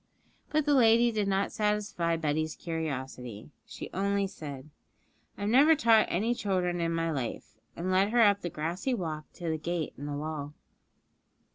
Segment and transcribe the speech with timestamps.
[0.49, 4.71] But the lady did not satisfy Betty's curiosity; she only said,
[5.37, 8.95] 'I have never taught any children in my life,' and led her up the grassy
[8.95, 10.55] walk to the gate in the wall.